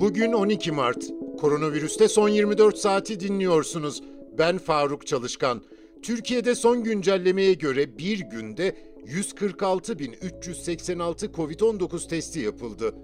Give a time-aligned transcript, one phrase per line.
[0.00, 1.04] Bugün 12 Mart.
[1.40, 4.02] Koronavirüste son 24 saati dinliyorsunuz.
[4.38, 5.62] Ben Faruk Çalışkan.
[6.02, 8.76] Türkiye'de son güncellemeye göre bir günde
[9.06, 12.94] 146.386 COVID-19 testi yapıldı.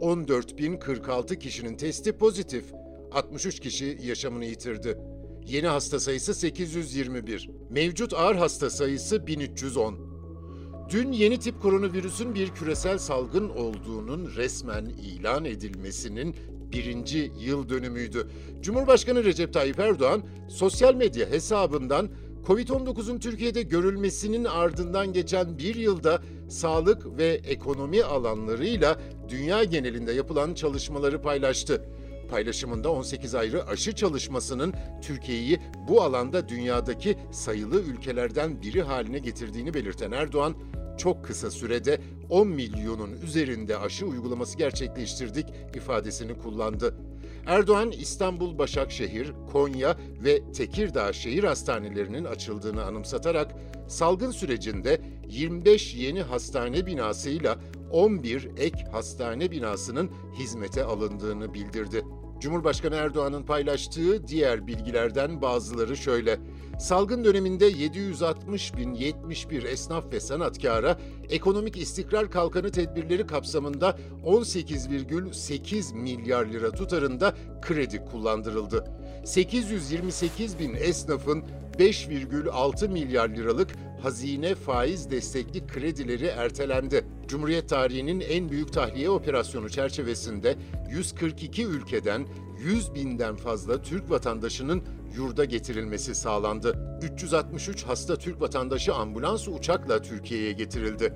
[0.00, 2.64] 14.046 kişinin testi pozitif.
[3.12, 4.98] 63 kişi yaşamını yitirdi.
[5.46, 7.50] Yeni hasta sayısı 821.
[7.70, 10.11] Mevcut ağır hasta sayısı 1310.
[10.92, 16.36] Dün yeni tip koronavirüsün bir küresel salgın olduğunun resmen ilan edilmesinin
[16.72, 18.28] birinci yıl dönümüydü.
[18.60, 22.08] Cumhurbaşkanı Recep Tayyip Erdoğan sosyal medya hesabından
[22.46, 31.22] Covid-19'un Türkiye'de görülmesinin ardından geçen bir yılda sağlık ve ekonomi alanlarıyla dünya genelinde yapılan çalışmaları
[31.22, 31.88] paylaştı.
[32.30, 40.12] Paylaşımında 18 ayrı aşı çalışmasının Türkiye'yi bu alanda dünyadaki sayılı ülkelerden biri haline getirdiğini belirten
[40.12, 40.54] Erdoğan,
[40.98, 46.94] çok kısa sürede 10 milyonun üzerinde aşı uygulaması gerçekleştirdik ifadesini kullandı.
[47.46, 53.54] Erdoğan İstanbul, Başakşehir, Konya ve Tekirdağ şehir hastanelerinin açıldığını anımsatarak
[53.88, 57.58] salgın sürecinde 25 yeni hastane binasıyla
[57.92, 62.04] 11 ek hastane binasının hizmete alındığını bildirdi.
[62.42, 66.38] Cumhurbaşkanı Erdoğan'ın paylaştığı diğer bilgilerden bazıları şöyle.
[66.78, 70.98] Salgın döneminde 760 bin 71 esnaf ve sanatkara
[71.30, 78.84] ekonomik istikrar kalkanı tedbirleri kapsamında 18,8 milyar lira tutarında kredi kullandırıldı.
[79.24, 81.44] 828 bin esnafın
[81.78, 83.68] 5,6 milyar liralık
[84.02, 87.04] hazine faiz destekli kredileri ertelendi.
[87.28, 90.56] Cumhuriyet tarihinin en büyük tahliye operasyonu çerçevesinde
[90.90, 92.26] 142 ülkeden
[92.64, 94.82] 100 binden fazla Türk vatandaşının
[95.16, 96.98] yurda getirilmesi sağlandı.
[97.02, 101.12] 363 hasta Türk vatandaşı ambulans uçakla Türkiye'ye getirildi.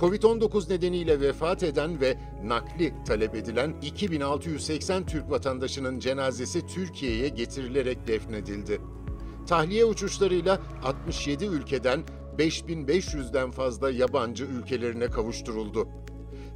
[0.00, 8.80] Covid-19 nedeniyle vefat eden ve nakli talep edilen 2680 Türk vatandaşının cenazesi Türkiye'ye getirilerek defnedildi.
[9.46, 12.00] Tahliye uçuşlarıyla 67 ülkeden
[12.38, 15.88] 5500'den fazla yabancı ülkelerine kavuşturuldu.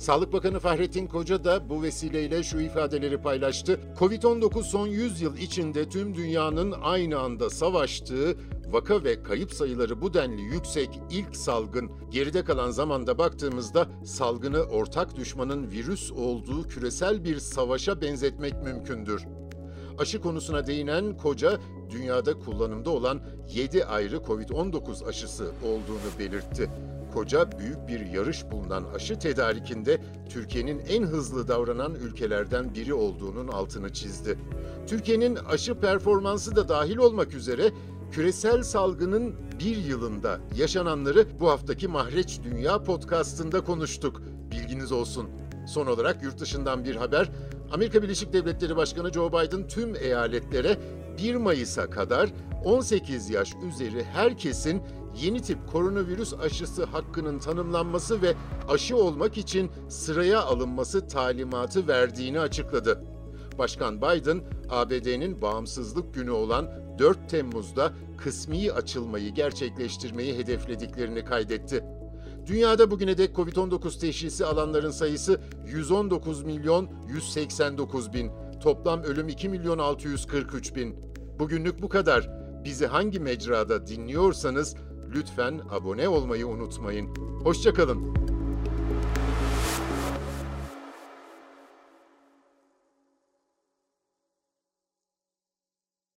[0.01, 3.81] Sağlık Bakanı Fahrettin Koca da bu vesileyle şu ifadeleri paylaştı.
[3.99, 8.37] Covid-19 son 100 yıl içinde tüm dünyanın aynı anda savaştığı,
[8.71, 11.91] vaka ve kayıp sayıları bu denli yüksek ilk salgın.
[12.11, 19.25] Geride kalan zamanda baktığımızda salgını ortak düşmanın virüs olduğu küresel bir savaşa benzetmek mümkündür.
[19.99, 21.59] Aşı konusuna değinen Koca,
[21.91, 23.21] dünyada kullanımda olan
[23.55, 26.71] 7 ayrı COVID-19 aşısı olduğunu belirtti.
[27.15, 33.93] Koca büyük bir yarış bulunan aşı tedarikinde Türkiye'nin en hızlı davranan ülkelerden biri olduğunun altını
[33.93, 34.39] çizdi.
[34.87, 37.71] Türkiye'nin aşı performansı da dahil olmak üzere
[38.13, 44.23] küresel salgının bir yılında yaşananları bu haftaki Mahreç Dünya podcastında konuştuk.
[44.51, 45.29] Bilginiz olsun.
[45.67, 47.31] Son olarak yurt dışından bir haber.
[47.73, 50.77] Amerika Birleşik Devletleri Başkanı Joe Biden tüm eyaletlere
[51.19, 52.31] 1 Mayıs'a kadar
[52.65, 54.83] 18 yaş üzeri herkesin
[55.23, 58.35] yeni tip koronavirüs aşısı hakkının tanımlanması ve
[58.69, 63.05] aşı olmak için sıraya alınması talimatı verdiğini açıkladı.
[63.59, 71.85] Başkan Biden, ABD'nin bağımsızlık günü olan 4 Temmuz'da kısmi açılmayı gerçekleştirmeyi hedeflediklerini kaydetti.
[72.47, 78.31] Dünyada bugüne dek COVID-19 teşhisi alanların sayısı 119 milyon 189 bin.
[78.63, 80.97] Toplam ölüm 2 milyon 643 bin.
[81.39, 82.40] Bugünlük bu kadar.
[82.65, 84.77] Bizi hangi mecrada dinliyorsanız
[85.15, 87.07] lütfen abone olmayı unutmayın.
[87.45, 88.30] Hoşçakalın.